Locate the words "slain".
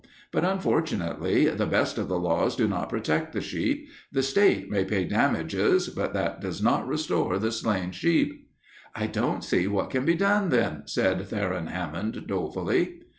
7.51-7.91